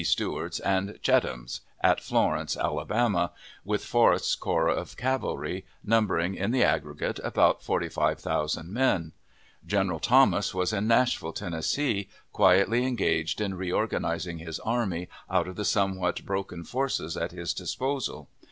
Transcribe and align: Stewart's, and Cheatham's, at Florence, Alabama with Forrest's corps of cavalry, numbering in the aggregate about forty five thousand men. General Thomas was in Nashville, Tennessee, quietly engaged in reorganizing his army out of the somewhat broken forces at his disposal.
Stewart's, 0.03 0.59
and 0.59 0.97
Cheatham's, 1.03 1.61
at 1.79 2.01
Florence, 2.01 2.57
Alabama 2.57 3.33
with 3.63 3.85
Forrest's 3.85 4.33
corps 4.33 4.67
of 4.67 4.97
cavalry, 4.97 5.63
numbering 5.83 6.33
in 6.33 6.49
the 6.49 6.63
aggregate 6.63 7.19
about 7.23 7.61
forty 7.61 7.87
five 7.87 8.17
thousand 8.19 8.73
men. 8.73 9.11
General 9.63 9.99
Thomas 9.99 10.55
was 10.55 10.73
in 10.73 10.87
Nashville, 10.87 11.33
Tennessee, 11.33 12.09
quietly 12.33 12.83
engaged 12.83 13.39
in 13.39 13.53
reorganizing 13.53 14.39
his 14.39 14.59
army 14.61 15.07
out 15.29 15.47
of 15.47 15.55
the 15.55 15.63
somewhat 15.65 16.25
broken 16.25 16.63
forces 16.63 17.15
at 17.15 17.29
his 17.31 17.53
disposal. 17.53 18.27